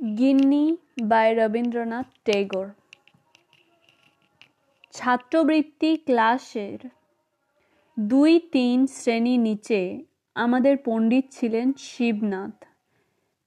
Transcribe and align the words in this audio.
গিন্নি 0.00 0.76
বাই 1.02 1.34
রবীন্দ্রনাথ 1.34 2.06
টেগোর। 2.24 2.68
ছাত্রবৃত্তি 4.92 5.96
ক্লাসের 5.96 6.78
দুই 7.98 8.40
তিন 8.52 8.86
শ্রেণি 8.86 9.38
নিচে 9.38 10.04
আমাদের 10.34 10.76
পণ্ডিত 10.84 11.24
ছিলেন 11.30 11.72
শিবনাথ। 11.78 12.64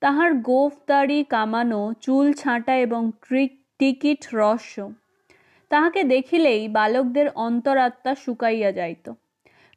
তাহার 0.02 0.34
গোফ 0.34 0.74
দাড়ি 0.88 1.24
কামানো, 1.24 1.94
চুল 2.02 2.34
ছাঁটা 2.34 2.76
এবং 2.78 3.12
টিকিট 3.80 4.22
রস্য 4.34 4.92
তাহাকে 5.70 6.04
দেখিলেই 6.04 6.68
বালকদের 6.68 7.28
অন্তরাত্মা 7.30 8.16
শুকাইয়া 8.16 8.72
যাইত। 8.72 9.12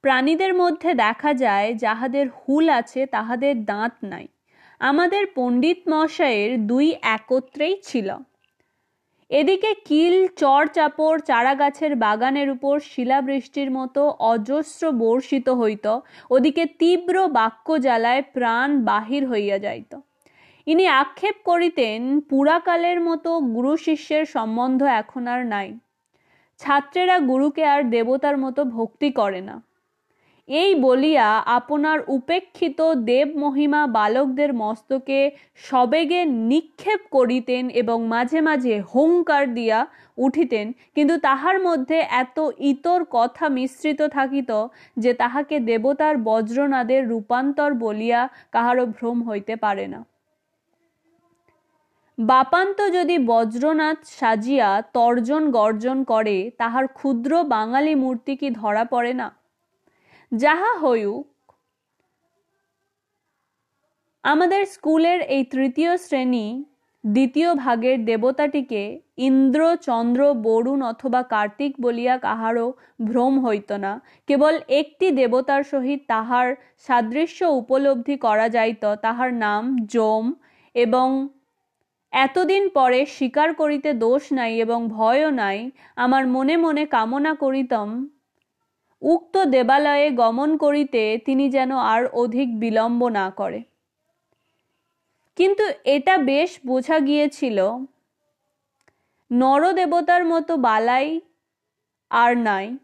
প্রাণীদের 0.03 0.55
মধ্যে 0.55 0.95
দেখা 0.95 1.35
যায়, 1.35 1.75
যাহাদের 1.75 2.27
হুল 2.29 2.69
আছে, 2.69 3.07
তাহাদের 3.07 3.65
দাঁত 3.65 3.93
নাই। 4.03 4.27
আমাদের 4.81 5.27
পণ্ডিত 5.35 5.79
দুই 6.59 6.95
একত্রেই 7.03 7.81
ছিল। 7.83 8.11
এদিকে 9.31 9.75
কিল 9.85 10.27
চর 10.37 10.67
চাপড় 10.67 11.21
চারা 11.21 11.55
গাছের 11.55 11.97
বাগানের 11.97 12.51
উপর 12.51 12.81
শিলাবৃষ্টির 12.81 13.71
মতো 13.71 14.09
অজস্র 14.09 14.93
বর্ষিত 14.93 15.49
হইত, 15.49 16.01
ওদিকে 16.31 16.67
তীব্র 16.67 17.29
বাক্য 17.29 17.79
জ্বালায় 17.79 18.23
প্রাণ 18.23 18.85
বাহির 18.85 19.29
হইয়া 19.29 19.59
যাইত। 19.59 19.97
ইনি 20.67 20.87
আক্ষেপ 20.87 21.35
করিতেন, 21.45 22.21
পুরাকালের 22.21 23.01
মতো 23.01 23.41
গুরু 23.41 23.77
শিষ্যের 23.77 24.25
সম্বন্ধ 24.25 24.83
এখন 24.83 25.27
আর 25.27 25.47
নাই। 25.47 25.79
ছাত্রেরা 26.59 27.19
গুরুকে 27.19 27.65
আর 27.65 27.83
দেবতার 27.83 28.39
মতো 28.39 28.65
ভক্তি 28.65 29.11
করে 29.11 29.41
না। 29.41 29.66
এই 30.49 30.75
বলিয়া 30.75 31.43
আপনার 31.47 31.99
উপেক্ষিত 32.09 32.81
দেব 32.95 33.29
মহিমা 33.37 33.87
বালকদের 33.87 34.53
মস্তকে 34.53 35.31
সবেগে 35.57 36.25
নিক্ষেপ 36.25 37.01
করিতেন 37.11 37.69
এবং 37.71 38.07
মাঝে 38.07 38.41
মাঝে 38.41 38.81
হুঙ্কার 38.95 39.55
দিয়া 39.55 39.87
উঠিতেন। 40.17 40.73
কিন্তু 40.95 41.19
তাহার 41.19 41.61
মধ্যে 41.61 41.99
এত 41.99 42.39
ইতর 42.59 43.05
কথা 43.11 43.49
মিশ্রিত 43.49 44.03
থাকিত 44.03 44.69
যে 44.97 45.15
তাহাকে 45.15 45.61
দেবতার 45.61 46.17
বজ্রনাদের 46.19 47.09
রূপান্তর 47.09 47.75
বলিয়া 47.75 48.29
কাহারও 48.53 48.87
ভ্রম 48.87 49.23
হইতে 49.29 49.57
পারে 49.57 49.87
না। 49.87 50.05
বাপান্ত 52.19 52.91
যদি 52.93 53.19
বজ্রনাথ 53.19 53.99
সাজিয়া 54.05 54.83
তর্জন 54.93 55.51
গর্জন 55.51 56.05
করে, 56.05 56.51
তাহার 56.59 56.87
ক্ষুদ্র 56.89 57.45
বাঙালি 57.45 57.95
মূর্তি 57.95 58.37
কি 58.37 58.51
ধরা 58.51 58.85
পড়ে 58.85 59.13
না? 59.13 59.46
যাহা 60.33 60.71
হইউক 60.83 61.27
আমাদের 64.25 64.63
স্কুলের 64.67 65.21
এই 65.27 65.43
তৃতীয় 65.45 65.93
শ্রেণি 65.97 66.47
দ্বিতীয় 67.05 67.51
ভাগের 67.55 67.97
দেবতাটিকে 68.05 68.83
ইন্দ্র, 69.19 69.61
চন্দ্র, 69.77 70.21
বরুণ 70.35 70.81
অথবা 70.83 71.21
কার্তিক 71.23 71.73
বলিয়া 71.81 72.17
কাহারও 72.17 72.67
ভ্রম 73.01 73.35
হইত 73.47 73.71
না। 73.73 73.93
কেবল 74.29 74.55
একটি 74.69 75.07
দেবতার 75.11 75.63
সহিত 75.63 76.01
তাহার 76.09 76.47
সাদৃশ্য 76.79 77.39
উপলব্ধি 77.61 78.17
করা 78.17 78.47
যাইত, 78.49 78.85
তাহার 79.03 79.31
নাম 79.35 79.63
জোম 79.87 80.25
এবং 80.75 81.09
এতদিন 82.13 82.63
পরে 82.69 83.01
স্বীকার 83.07 83.49
করিতে 83.55 83.91
দোষ 83.95 84.23
নাই 84.33 84.53
এবং 84.61 84.81
ভয়ও 84.89 85.31
নাই। 85.43 85.59
আমার 85.97 86.25
মনে 86.27 86.55
মনে 86.57 86.85
কামনা 86.87 87.33
করিতম 87.35 87.89
উক্ত 89.03 89.39
দেবালয়ে 89.45 90.11
গমন 90.11 90.57
করিতে 90.57 91.19
তিনি 91.25 91.51
যেন 91.51 91.77
আর 91.77 92.07
অধিক 92.07 92.61
বিলম্ব 92.61 93.09
না 93.09 93.31
করে। 93.31 93.63
কিন্তু 95.37 95.65
এটা 95.85 96.19
বেশ 96.19 96.61
বোঝা 96.67 96.99
গিয়েছিল, 97.01 97.59
নরদেবতার 99.33 100.25
মতো 100.25 100.57
বালাই 100.57 101.21
আর 102.11 102.39
নাই। 102.39 102.79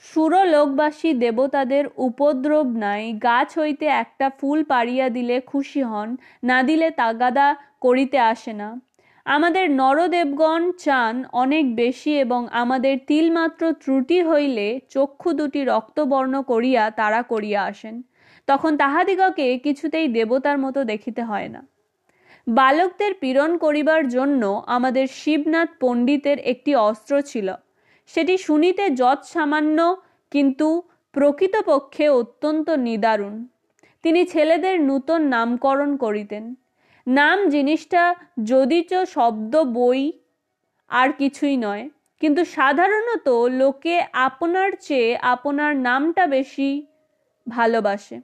সুরলোকবাসী 0.00 1.14
দেবতাদের 1.14 1.84
উপদ্রব 1.96 2.66
নাই, 2.66 3.12
গাছ 3.12 3.58
হইতে 3.58 3.86
একটা 3.86 4.30
ফুল 4.30 4.64
পাড়িয়া 4.64 5.08
দিলে 5.08 5.40
খুশি 5.40 5.82
হন, 5.82 6.16
না 6.42 6.62
দিলে 6.62 6.90
তাগাদা 6.90 7.56
করিতে 7.80 8.18
আসে 8.18 8.52
না। 8.52 8.80
আমাদের 9.26 9.70
নরদেবগণ 9.70 10.72
চান 10.72 11.24
অনেক 11.32 11.76
বেশি 11.76 12.18
এবং 12.18 12.48
আমাদের 12.52 12.98
তিলমাত্র 13.06 13.72
ত্রুটি 13.72 14.22
হইলে 14.22 14.80
চক্ষু 14.88 15.32
দুটি 15.32 15.64
রক্তবর্ণ 15.64 16.42
করিয়া 16.42 16.90
তারা 16.90 17.22
করিয়া 17.22 17.64
আসেন। 17.64 18.02
তখন 18.46 18.76
তাহাদিগকে 18.76 19.58
কিছুতেই 19.58 20.08
দেবতার 20.08 20.58
মতো 20.58 20.84
দেখিতে 20.84 21.22
হয় 21.22 21.48
না। 21.48 21.66
বালকদের 22.46 23.14
পীড়ন 23.20 23.58
করিবার 23.58 24.08
জন্য 24.08 24.62
আমাদের 24.66 25.06
শিবনাথ 25.06 25.68
পণ্ডিতের 25.80 26.38
একটি 26.38 26.74
অস্ত্র 26.74 27.22
ছিল। 27.22 27.52
সেটি 28.06 28.38
শুনিতে 28.38 28.90
যৎ 28.90 29.26
সামান্য, 29.26 29.96
কিন্তু 30.30 30.82
প্রকৃতপক্ষে 31.12 32.08
অত্যন্ত 32.08 32.70
নিদারুণ। 32.70 33.46
তিনি 34.02 34.24
ছেলেদের 34.24 34.80
নূতন 34.80 35.22
নামকরণ 35.22 35.96
করিতেন। 35.96 36.54
নাম 37.06 37.48
জিনিসটা 37.48 38.14
যদিচ 38.44 38.94
শব্দ, 38.94 39.56
বই 39.56 40.12
আর 40.88 41.08
কিছুই 41.12 41.56
নয়। 41.56 41.90
কিন্তু 42.20 42.44
সাধারণত 42.44 43.28
লোকে 43.28 44.00
আপনার 44.12 44.72
চেয়ে 44.80 45.16
আপনার 45.16 45.76
নামটা 45.76 46.26
বেশি 46.26 46.86
ভালোবাসে। 47.48 48.20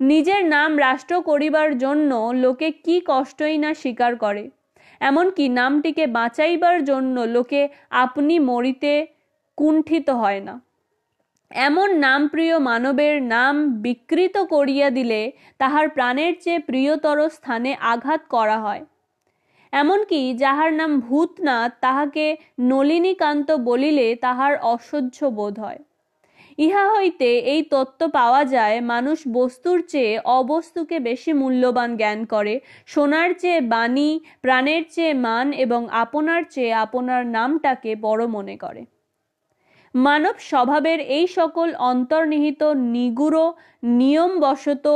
নিজের 0.00 0.44
নাম 0.44 0.78
রাষ্ট্র 0.78 1.22
করিবার 1.22 1.78
জন্য 1.78 2.30
লোকে 2.34 2.70
কি 2.70 3.02
কষ্টই 3.06 3.58
না 3.58 3.74
স্বীকার 3.74 4.16
করে। 4.16 4.50
এমনকি 5.00 5.48
নামটিকে 5.48 6.06
বাঁচাইবার 6.06 6.84
জন্য 6.84 7.20
লোকে 7.20 7.68
আপনি 7.90 8.38
মরিতে 8.38 9.06
কুণ্ঠিত 9.56 10.10
হয় 10.10 10.40
না। 10.40 10.60
এমন 11.50 11.88
নাম 11.98 12.28
প্রিয় 12.28 12.58
মানবের 12.58 13.22
নাম 13.22 13.54
বিকৃত 13.80 14.36
করিয়া 14.38 14.90
দিলে 14.90 15.32
তাহার 15.58 15.88
প্রাণের 15.88 16.32
চেয়ে 16.40 16.58
প্রিয়তর 16.58 17.30
স্থানে 17.30 17.74
আঘাত 17.74 18.20
করা 18.28 18.58
হয়। 18.58 18.84
এমনকি 19.72 20.34
যাহার 20.34 20.72
নাম 20.72 21.00
ভূতনাথ, 21.00 21.70
তাহাকে 21.80 22.36
নলিনীকান্ত 22.60 23.52
বলিলে 23.52 24.16
তাহার 24.16 24.56
অসহ্য 24.56 25.18
বোধ 25.30 25.58
হয়। 25.58 25.78
ইহা 26.58 26.84
হইতে 26.94 27.28
এই 27.38 27.62
তত্ত্ব 27.62 28.08
পাওয়া 28.08 28.44
যায়, 28.44 28.80
মানুষ 28.80 29.18
বস্তুর 29.28 29.78
চেয়ে 29.88 30.18
অবস্তুকে 30.18 31.00
বেশি 31.00 31.32
মূল্যবান 31.32 31.96
জ্ঞান 31.96 32.24
করে, 32.24 32.60
সোনার 32.86 33.30
চেয়ে 33.38 33.60
বাণী, 33.60 34.20
প্রাণের 34.42 34.82
চেয়ে 34.90 35.14
মান 35.14 35.52
এবং 35.52 35.88
আপনার 35.90 36.42
চেয়ে 36.50 36.72
আপনার 36.72 37.26
নামটাকে 37.26 37.96
বড় 37.96 38.26
মনে 38.26 38.56
করে। 38.56 38.82
মানব 39.94 40.34
স্বভাবের 40.50 41.00
এই 41.18 41.26
সকল 41.28 41.68
অন্তর্নিহিত 41.82 42.62
নিগুড়, 42.94 43.42
নিয়মবশত 44.00 44.86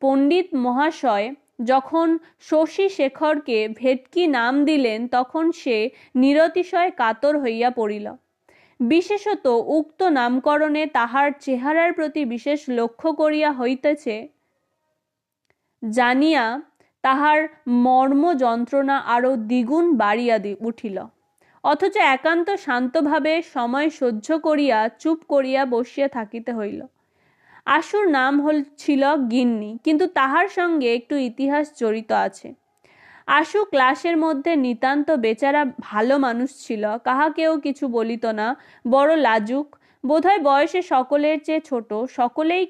পণ্ডিত 0.00 0.48
মহাশয় 0.54 1.26
যখন 1.64 2.08
শশী 2.40 2.86
শেখরকে 2.88 3.58
ভেটকি 3.68 4.22
নাম 4.28 4.54
দিলেন, 4.64 5.00
তখন 5.08 5.44
সে 5.52 5.78
নিরতিশয় 6.14 6.90
কাতর 6.90 7.34
হইয়া 7.38 7.70
পড়িল। 7.70 8.06
বিশেষত 8.80 9.46
উক্ত 9.68 10.00
নামকরণে 10.10 10.82
তাহার 10.86 11.28
চেহারার 11.40 11.90
প্রতি 11.92 12.22
বিশেষ 12.24 12.60
লক্ষ্য 12.68 13.08
করিয়া 13.12 13.50
হইতেছে 13.52 14.16
জানিয়া 15.82 16.44
তাহার 17.04 17.40
মর্ম 17.84 18.22
যন্ত্রণা 18.34 18.96
আরও 19.14 19.32
দ্বিগুণ 19.36 19.86
বাড়িয়া 19.96 20.36
উঠিল। 20.60 20.96
অথচ 21.64 21.96
একান্ত 21.96 22.48
শান্তভাবে 22.56 23.32
সময় 23.54 23.88
সহ্য 23.90 24.28
করিয়া 24.38 24.78
চুপ 24.98 25.18
করিয়া 25.28 25.62
বসিয়া 25.64 26.08
থাকিতে 26.08 26.52
হইল। 26.52 26.80
আশুর 27.66 28.06
নাম 28.08 28.34
হল 28.40 28.56
ছিল 28.78 29.02
গিন্নি, 29.32 29.70
কিন্তু 29.84 30.04
তাহার 30.06 30.48
সঙ্গে 30.48 30.88
একটু 30.94 31.14
ইতিহাস 31.30 31.64
জড়িত 31.80 32.12
আছে। 32.26 32.48
আশু 33.26 33.58
ক্লাসের 33.64 34.16
মধ্যে 34.16 34.56
নিতান্ত 34.56 35.08
বেচারা 35.10 35.62
ভালো 35.80 36.14
মানুষ 36.18 36.50
ছিল, 36.66 36.84
কাহাকেও 37.04 37.52
কিছু 37.56 37.84
বলিত 37.88 38.24
না, 38.40 38.46
বড় 38.88 39.12
লাজুক 39.16 39.66
বোধহয় 40.04 40.40
বয়সে 40.48 40.80
সকলের 40.92 41.36
চেয়ে 41.46 41.62
ছোট, 41.68 41.90
সকলেই 42.18 42.64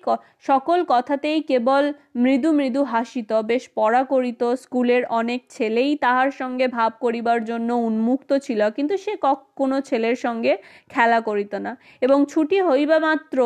সকল 0.49 0.79
কথাতেই 0.89 1.41
কেবল 1.51 1.85
মৃদু 2.25 2.49
মৃদু 2.59 2.83
হাসিত। 2.93 3.31
বেশ 3.51 3.65
পড়া 3.79 4.03
করিত, 4.13 4.43
স্কুলের 4.63 5.03
অনেক 5.21 5.41
ছেলেই 5.51 5.91
তাহার 6.05 6.31
সঙ্গে 6.41 6.67
ভাব 6.69 6.93
করিবার 7.01 7.41
জন্য 7.51 7.69
উন্মুক্ত 7.89 8.31
ছিল, 8.47 8.61
কিন্তু 8.77 8.95
সে 9.05 9.13
কোনো 9.61 9.77
ছেলের 9.89 10.17
সঙ্গে 10.25 10.53
খেলা 10.91 11.19
করিত 11.29 11.53
না 11.67 11.73
এবং 12.03 12.19
ছুটি 12.33 12.59
হইবা 12.69 12.99
মাত্র 12.99 13.39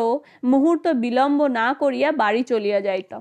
মুহূর্ত 0.43 0.85
বিলম্ব 1.03 1.39
না 1.59 1.67
করিয়া 1.81 2.09
বাড়ি 2.21 2.41
চলিয়া 2.51 2.79
যাইত। 2.81 3.11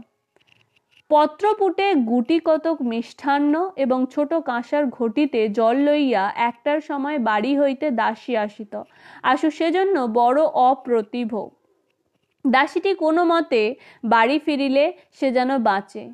পত্রপুটে 1.11 1.87
গুটি 2.11 2.38
কতক 2.44 2.76
মিষ্টান্ন 2.82 3.55
এবং 3.76 3.99
ছোট 4.11 4.31
কাঁসার 4.35 4.85
ঘটিতে 4.88 5.41
জল 5.49 5.76
লইয়া 5.76 6.25
একটার 6.49 6.81
সময় 6.81 7.19
বাড়ি 7.19 7.53
হইতে 7.61 7.87
দাসী 7.91 8.32
আসিত। 8.37 8.73
আশু 9.23 9.49
সেজন্য 9.50 9.97
বড় 10.20 10.41
অপ্রতিভ। 10.70 11.31
দাসীটি 12.44 12.93
কোনো 12.94 13.23
মতে 13.25 13.62
বাড়ি 14.05 14.37
ফিরিলে 14.38 14.85
সে 15.19 15.29
যেন 15.32 15.50
বাঁচে। 15.58 16.05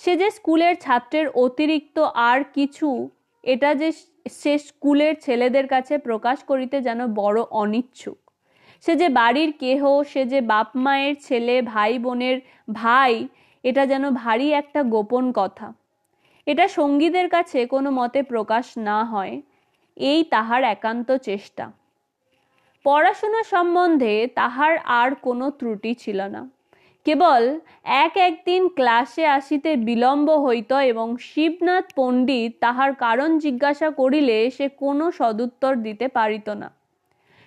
সে 0.00 0.12
যে 0.16 0.28
স্কুলের 0.30 0.74
ছাত্রের 0.80 1.26
অতিরিক্ত 1.44 1.96
আর 2.30 2.38
কিছু, 2.54 2.88
এটা 3.44 3.70
যে 3.74 3.88
সে 4.40 4.54
স্কুলের 4.58 5.14
ছেলেদের 5.20 5.66
কাছে 5.66 5.94
প্রকাশ 5.98 6.38
করিতে 6.44 6.76
যেন 6.80 7.00
বড় 7.14 7.38
অনিচ্ছুক। 7.62 8.18
সে 8.84 8.92
যে 8.96 9.08
বাড়ির 9.20 9.50
কেহ, 9.62 9.82
সে 10.12 10.22
যে 10.24 10.40
বাপ 10.52 10.68
মায়ের 10.76 11.14
ছেলে, 11.20 11.54
ভাই 11.62 11.92
বোনের 11.98 12.36
ভাই 12.72 13.14
এটা 13.66 13.82
যেন 13.86 14.04
ভারী 14.10 14.48
একটা 14.52 14.80
গোপন 14.94 15.24
কথা। 15.32 15.66
এটা 16.46 16.68
সঙ্গীদের 16.68 17.26
কাছে 17.28 17.58
কোনো 17.66 17.90
মতে 17.90 18.20
প্রকাশ 18.22 18.66
না 18.78 18.98
হয়, 19.04 19.34
এই 19.96 20.20
তাহার 20.24 20.62
একান্ত 20.74 21.08
চেষ্টা। 21.28 21.64
পড়াশোনা 22.84 23.42
সম্বন্ধে 23.42 24.14
তাহার 24.34 24.74
আর 25.00 25.10
কোনো 25.22 25.46
ত্রুটি 25.50 25.92
ছিল 25.94 26.18
না। 26.34 26.42
কেবল 27.06 27.42
এক 28.04 28.14
একদিন 28.28 28.62
ক্লাসে 28.68 29.24
আসিতে 29.38 29.70
বিলম্ব 29.88 30.28
হইত 30.44 30.72
এবং 30.72 31.08
শিবনাথ 31.28 31.86
পণ্ডিত 31.96 32.52
তাহার 32.60 32.90
কারণ 32.94 33.30
জিজ্ঞাসা 33.38 33.88
করিলে 33.90 34.38
সে 34.50 34.66
কোনো 34.82 35.04
সদুত্তর 35.10 35.72
দিতে 35.76 36.06
পারিত 36.08 36.48
না। 36.62 36.68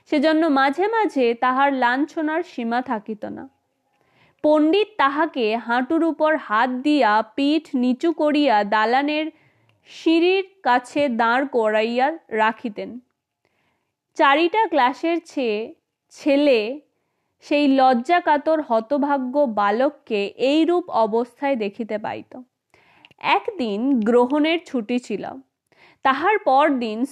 সেজন্য 0.10 0.44
মাঝে 0.60 0.86
মাঝে 0.88 1.26
তাহার 1.34 1.70
লাঞ্ছনার 1.74 2.42
সীমা 2.44 2.80
থাকিত 2.82 3.24
না। 3.38 3.44
পণ্ডিত 4.44 4.88
তাহাকে 4.98 5.56
হাঁটুর 5.56 6.04
উপর 6.04 6.38
হাত 6.38 6.70
দিয়া 6.70 7.24
পিঠ 7.36 7.70
নিচু 7.74 8.14
করিয়া 8.14 8.64
দালানের 8.64 9.26
সিঁড়ির 9.86 10.46
কাছে 10.64 11.10
দাঁড় 11.10 11.46
করাইয়া 11.48 12.18
রাখিতেন। 12.28 13.00
চারিটা 14.18 14.68
ক্লাসের 14.68 15.18
চেয়ে 15.26 15.74
ছেলে 16.10 16.80
সেই 17.42 17.68
লজ্জাকাতর 17.68 18.62
হতভাগ্য 18.62 19.40
বালককে 19.40 20.26
এইরূপ 20.38 20.90
অবস্থায় 20.90 21.56
দেখিতে 21.56 21.98
পাইত। 21.98 22.42
একদিন 23.20 24.00
গ্রহণের 24.00 24.60
ছুটি 24.66 25.00
ছিল। 25.00 25.24
তাহার 26.06 26.40
পর 26.40 26.70
দিন 26.70 27.06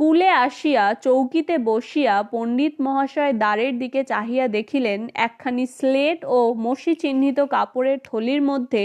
স্কুলে 0.00 0.28
আসিয়া 0.46 0.84
চৌকিতে 1.04 1.54
বসিয়া 1.70 2.14
পণ্ডিত 2.32 2.74
মহাশয় 2.86 3.32
দ্বারের 3.32 3.74
দিকে 3.78 4.00
চাহিয়া 4.04 4.46
দেখিলেন, 4.48 5.00
একখানি 5.26 5.64
স্লেট 5.78 6.20
ও 6.36 6.38
মসি 6.64 6.92
চিহ্নিত 7.02 7.38
কাপড়ের 7.54 7.98
থলির 8.04 8.42
মধ্যে 8.42 8.84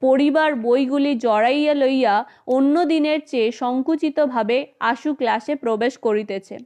পরিবার 0.00 0.50
বইগুলি 0.66 1.12
জড়াইয়া 1.26 1.74
লইয়া 1.74 2.14
অন্য 2.46 2.74
দিনের 2.84 3.20
চেয়ে 3.26 3.48
সংকুচিতভাবে 3.52 4.56
আশু 4.90 5.10
ক্লাসে 5.14 5.54
প্রবেশ 5.54 5.92
করিতেছে। 5.98 6.56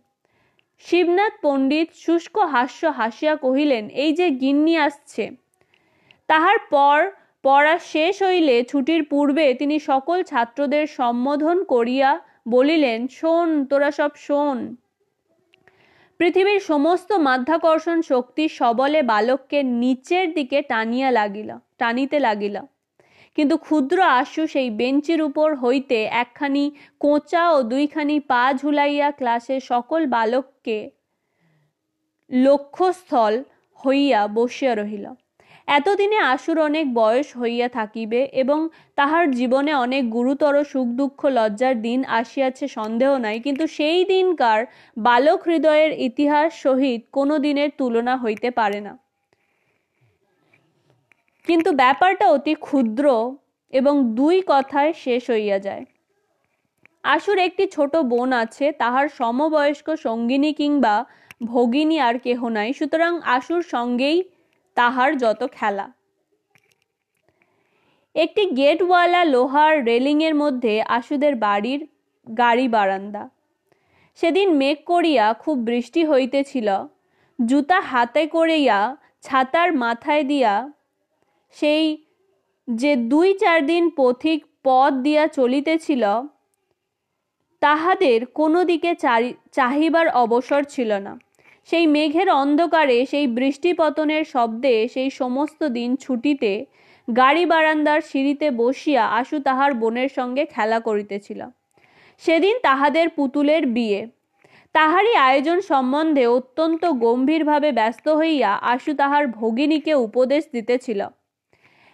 শিবনাথ 0.85 1.35
পণ্ডিত 1.43 1.89
শুষ্ক 2.05 2.37
হাস্য 2.55 2.81
হাসিয়া 2.99 3.35
কহিলেন, 3.37 3.85
এই 4.05 4.13
যে 4.19 4.27
গিন্নি 4.43 4.75
আসছে। 4.87 5.25
তাহার 6.29 6.59
পর, 6.75 6.99
পড়া 7.45 7.77
শেষ 7.93 8.15
হইলে 8.23 8.57
ছুটির 8.71 9.03
পূর্বে 9.13 9.47
তিনি 9.61 9.77
সকল 9.91 10.19
ছাত্রদের 10.23 10.85
সম্বোধন 10.99 11.59
করিয়া 11.75 12.11
বলিলেন, 12.49 13.09
শোন, 13.09 13.67
তোরা 13.67 13.91
সব 13.91 14.11
শোন। 14.17 14.77
পৃথিবীর 16.19 16.61
সমস্ত 16.61 17.13
মাধ্যাকর্ষণ 17.13 18.01
শক্তি 18.01 18.49
সবলে 18.49 19.03
বালককে 19.03 19.63
নিচের 19.63 20.35
দিকে 20.35 20.63
টানিয়া 20.63 21.11
লাগিল, 21.11 21.51
টানিতে 21.79 22.21
লাগিল। 22.21 22.59
কিন্তু 23.35 23.57
ক্ষুদ্র 23.57 24.03
আশু 24.03 24.47
সেই 24.47 24.71
বেঞ্চির 24.71 25.23
উপর 25.23 25.55
হইতে 25.55 26.05
একখানি 26.05 26.71
কোঁচা 27.01 27.51
ও 27.51 27.63
দুইখানি 27.63 28.21
পা 28.21 28.53
ঝুলাইয়া 28.57 29.11
ক্লাসে 29.11 29.61
সকল 29.61 30.07
বালককে 30.07 30.91
লক্ষ্যস্থল 32.31 33.43
হইয়া 33.87 34.27
বসিয়া 34.27 34.75
রহিল। 34.75 35.07
এতদিনে 35.67 36.17
আশুর 36.17 36.61
অনেক 36.61 36.95
বয়স 36.95 37.37
হইয়া 37.37 37.69
থাকিবে 37.69 38.29
এবং 38.33 38.69
তাহার 38.95 39.31
জীবনে 39.31 39.75
অনেক 39.75 40.11
গুরুতর 40.11 40.65
সুখ 40.65 40.87
দুঃখ 40.87 41.25
লজ্জার 41.25 41.83
দিন 41.83 42.05
আসিয়াছে, 42.05 42.69
সন্দেহ 42.69 43.17
নাই। 43.17 43.41
কিন্তু 43.41 43.67
সেই 43.67 44.05
দিনকার 44.05 44.67
বালক 44.97 45.43
হৃদয়ের 45.49 45.93
ইতিহাস 45.93 46.63
সহিত 46.63 47.03
কোনো 47.13 47.39
দিনের 47.39 47.71
তুলনা 47.79 48.17
হইতে 48.17 48.51
পারে 48.51 48.81
না। 48.81 48.99
কিন্তু 51.47 51.73
ব্যাপারটা 51.73 52.31
অতি 52.31 52.55
ক্ষুদ্র 52.55 53.37
এবং 53.73 54.15
দুই 54.15 54.43
কথায় 54.47 54.93
শেষ 54.93 55.31
হইয়া 55.31 55.59
যায়। 55.59 55.85
আশুর 57.03 57.39
একটি 57.39 57.67
ছোট 57.67 57.97
বোন 57.97 58.33
আছে, 58.33 58.73
তাহার 58.73 59.09
সমবয়স্ক 59.09 59.97
সঙ্গিনী 59.97 60.53
কিংবা 60.53 61.05
ভগিনী 61.45 61.99
আর 61.99 62.19
কেহ 62.19 62.49
নাই। 62.49 62.73
সুতরাং 62.73 63.21
আশুর 63.25 63.63
সঙ্গেই 63.63 64.23
তাহার 64.77 65.11
যত 65.17 65.41
খেলা। 65.53 65.87
একটি 68.15 68.43
গেটওয়ালা 68.59 69.23
লোহার 69.25 69.75
রেলিংয়ের 69.85 70.35
মধ্যে 70.35 70.75
আশুদের 70.97 71.35
বাড়ির 71.37 71.81
গাড়ি 72.27 72.67
বারান্দা। 72.69 73.23
সেদিন 74.19 74.49
মেঘ 74.57 74.79
করিয়া 74.87 75.27
খুব 75.43 75.57
বৃষ্টি 75.59 76.03
হইতেছিল। 76.07 76.69
জুতা 77.39 77.79
হাতে 77.81 78.23
করিয়া 78.27 78.79
ছাতার 79.23 79.71
মাথায় 79.73 80.25
দিয়া 80.25 80.55
সেই 81.57 81.87
যে 82.69 82.93
দুই 83.13 83.29
চার 83.39 83.59
দিন 83.67 83.85
পথিক 83.97 84.41
পথ 84.65 84.93
দিয়া 85.07 85.25
চলিতেছিল, 85.29 86.05
তাহাদের 87.63 88.19
কোনো 88.27 88.61
দিকে 88.65 88.91
চাহিবার 89.53 90.07
অবসর 90.23 90.63
ছিল 90.65 90.91
না। 90.99 91.13
সেই 91.65 91.87
মেঘের 91.87 92.31
অন্ধকারে, 92.31 93.07
সেই 93.11 93.27
বৃষ্টিপতনের 93.27 94.25
শব্দে, 94.25 94.89
সেই 94.89 95.11
সমস্ত 95.11 95.65
দিন 95.65 95.97
ছুটিতে 95.97 96.65
গাড়ি 97.17 97.47
বারান্দার 97.47 98.01
সিঁড়িতে 98.01 98.51
বসিয়া 98.51 99.07
আশু 99.07 99.39
তাহার 99.39 99.75
বোনের 99.75 100.09
সঙ্গে 100.09 100.45
খেলা 100.45 100.81
করিতেছিল। 100.81 101.41
সেদিন 102.19 102.55
তাহাদের 102.63 103.09
পুতুলের 103.09 103.67
বিয়ে। 103.67 104.07
তাহারই 104.73 105.15
আয়োজন 105.17 105.61
সম্বন্ধে 105.61 106.27
অত্যন্ত 106.27 106.87
গম্ভীরভাবে 106.87 107.73
ব্যস্ত 107.73 108.09
হইয়া 108.09 108.51
আশু 108.55 108.95
তাহার 108.95 109.27
ভগিনীকে 109.27 109.95
উপদেশ 109.95 110.45
দিতেছিল। 110.53 111.07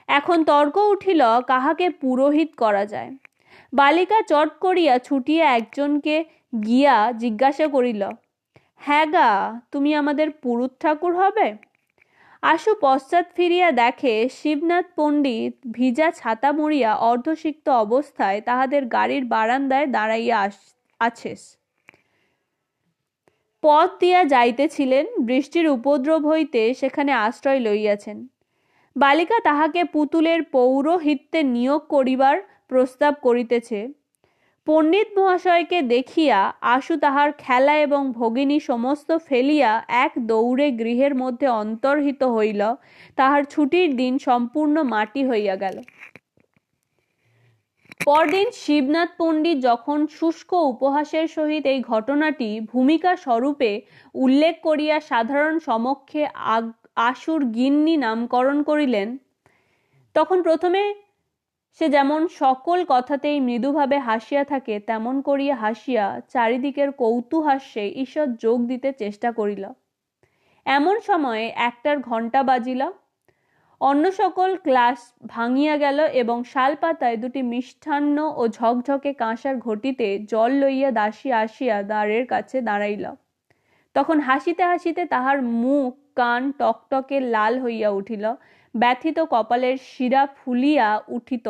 এখন 0.09 0.45
তর্ক 0.45 0.77
উঠিল, 0.77 1.23
কাহাকে 1.47 1.91
পুরোহিত 1.91 2.51
করা 2.57 2.87
যায়? 2.87 3.11
বালিকা 3.73 4.23
চট 4.23 4.51
করিয়া 4.61 4.99
ছুটিয়া 4.99 5.57
একজনকে 5.57 6.25
গিয়া 6.67 7.13
জিজ্ঞাসা 7.13 7.67
করিল 7.67 8.03
হ্যাঁ 8.81 9.07
গা, 9.07 9.31
তুমি 9.73 9.91
আমাদের 9.95 10.29
পুরুত 10.43 10.73
ঠাকুর 10.81 11.13
হবে? 11.15 11.47
আশু 12.43 12.71
পশ্চাৎ 12.81 13.27
ফিরিয়া 13.37 13.69
দেখে 13.73 14.15
শিবনাথ 14.29 14.87
পণ্ডিত 14.97 15.55
ভিজা 15.71 16.09
ছাতা 16.11 16.51
মরিয়া 16.53 16.93
অর্ধসিক্ত 17.11 17.67
অবস্থায় 17.85 18.39
তাহাদের 18.41 18.83
গাড়ির 18.87 19.25
বারান্দায় 19.25 19.87
দাঁড়াইয়া 19.87 20.39
আছেস। 21.01 21.43
পথ 23.63 23.89
দিয়া 24.01 24.25
যাইতেছিলেন, 24.25 25.07
বৃষ্টির 25.21 25.67
উপদ্রব 25.69 26.23
হইতে 26.27 26.63
সেখানে 26.75 27.13
আশ্রয় 27.13 27.61
লইয়াছেন। 27.61 28.19
বালিকা 28.97 29.39
তাহাকে 29.45 29.81
পুতুলের 29.85 30.41
পৌরোহিত্যে 30.57 31.41
নিয়োগ 31.43 31.83
করিবার 31.89 32.37
প্রস্তাব 32.69 33.15
করিতেছে। 33.23 33.81
পণ্ডিত 34.67 35.09
মহাশয়কে 35.19 35.79
দেখিয়া 35.95 36.39
আশু 36.75 36.95
তাহার 37.05 37.31
খেলা 37.45 37.75
এবং 37.87 38.03
ভগিনী 38.19 38.59
সমস্ত 38.71 39.09
ফেলিয়া 39.29 39.73
এক 40.05 40.13
দৌড়ে 40.31 40.69
গৃহের 40.81 41.15
মধ্যে 41.23 41.47
অন্তর্হিত 41.63 42.23
হইল। 42.37 42.63
তাহার 43.19 43.43
ছুটির 43.53 43.91
দিন 44.01 44.15
সম্পূর্ণ 44.29 44.77
মাটি 44.93 45.23
হইয়া 45.31 45.57
গেল। 45.65 45.77
পরদিন 48.07 48.49
শিবনাথ 48.63 49.11
পণ্ডিত 49.19 49.59
যখন 49.69 49.99
শুষ্ক 50.19 50.51
উপহাসের 50.73 51.27
সহিত 51.37 51.65
এই 51.73 51.81
ঘটনাটি 51.93 52.51
ভূমিকা 52.73 53.13
স্বরূপে 53.25 53.73
উল্লেখ 54.15 54.55
করিয়া 54.63 54.97
সাধারণ 55.11 55.57
সমক্ষে 55.69 56.23
আশুর 57.09 57.41
গিন্নি 57.57 57.95
নামকরণ 58.05 58.59
করিলেন, 58.69 59.09
তখন 60.17 60.39
প্রথমে 60.47 60.83
সে 61.75 61.89
যেমন 61.89 62.29
সকল 62.29 62.85
কথাতেই 62.89 63.41
মৃদুভাবে 63.41 63.99
হাসিয়া 63.99 64.45
থাকে, 64.45 64.81
তেমন 64.81 65.21
করিয়া 65.21 65.57
হাসিয়া 65.57 66.21
চারিদিকের 66.29 66.93
কৌতূহাস্যে 66.93 67.85
ঈশ্বর 67.89 68.27
যোগ 68.35 68.59
দিতে 68.67 68.93
চেষ্টা 68.93 69.33
করিল। 69.33 69.65
এমন 70.67 71.01
সময়ে 71.01 71.47
একটার 71.69 71.99
ঘণ্টা 71.99 72.43
বাজিল। 72.43 72.83
অন্য 73.81 74.13
সকল 74.13 74.57
ক্লাস 74.57 75.13
ভাঙিয়া 75.27 75.77
গেল 75.77 75.99
এবং 76.01 76.45
শালপাতায় 76.45 77.17
দুটি 77.17 77.43
মিষ্টান্ন 77.43 78.17
ও 78.37 78.49
ঝকঝকে 78.49 79.13
কাঁসার 79.13 79.57
ঘটিতে 79.57 80.19
জল 80.19 80.51
লইয়া 80.53 80.91
দাসী 80.91 81.29
আসিয়া 81.33 81.83
দ্বারের 81.83 82.27
কাছে 82.27 82.61
দাঁড়াইল। 82.61 83.05
তখন 83.95 84.21
হাসিতে 84.21 84.63
হাসিতে 84.63 85.05
তাহার 85.05 85.43
মুখ, 85.43 85.91
কান 86.15 86.53
টকটকে 86.53 87.21
লাল 87.21 87.55
হইয়া 87.63 87.91
উঠিল। 87.91 88.25
ব্যথিত 88.75 89.19
কপালের 89.33 89.77
শিরা 89.91 90.23
ফুলিয়া 90.37 90.89
উঠিত, 91.09 91.47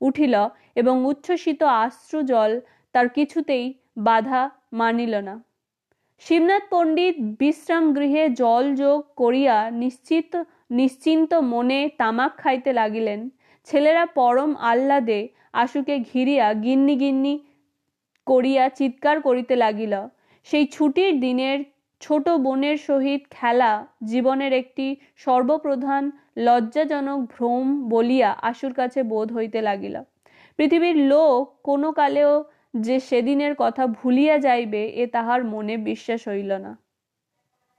উঠিল 0.00 0.34
এবং 0.76 0.94
উচ্ছ্বসিত 1.04 1.60
আশ্রু 1.62 2.20
জল 2.22 2.60
তার 2.94 3.06
কিছুতেই 3.08 3.64
বাধা 3.98 4.42
মানিল 4.72 5.14
না। 5.14 5.34
শিবনাথ 6.22 6.64
পণ্ডিত 6.70 7.16
বিশ্রাম 7.40 7.84
গৃহে 7.94 8.24
জল 8.28 8.64
যোগ 8.74 8.98
করিয়া 9.16 9.56
নিশ্চিত, 9.82 10.32
নিশ্চিন্ত 10.70 11.30
মনে 11.34 11.80
তামাক 11.98 12.32
খাইতে 12.36 12.70
লাগিলেন। 12.72 13.20
ছেলেরা 13.64 14.04
পরম 14.06 14.50
আহ্লাদে 14.70 15.20
আশুকে 15.52 15.94
ঘিরিয়া 15.98 16.46
গিন্নি 16.54 16.94
গিন্নি 16.96 17.34
করিয়া 18.26 18.64
চিৎকার 18.68 19.16
করিতে 19.20 19.54
লাগিল। 19.56 19.94
সেই 20.46 20.64
ছুটির 20.66 21.12
দিনের 21.20 21.58
ছোট 22.00 22.28
বোনের 22.28 22.76
সহিত 22.78 23.20
খেলা 23.30 23.72
জীবনের 24.04 24.52
একটি 24.52 24.86
সর্বপ্রধান 25.16 26.02
লজ্জাজনক 26.36 27.20
ভ্রম 27.30 27.88
বলিয়া 27.88 28.30
আশুর 28.42 28.72
কাছে 28.72 29.02
বোধ 29.02 29.32
হইতে 29.32 29.62
লাগিল। 29.62 29.96
পৃথিবীর 30.56 30.96
লোক 30.96 31.60
কোনো 31.62 31.92
কালেও 31.92 32.44
যে 32.76 33.00
সেদিনের 33.00 33.54
কথা 33.58 33.86
ভুলিয়া 33.86 34.38
যাইবে, 34.38 34.88
এ 34.88 35.06
তাহার 35.06 35.44
মনে 35.44 35.76
বিশ্বাস 35.76 36.28
হইল 36.28 36.52
না। 36.52 36.78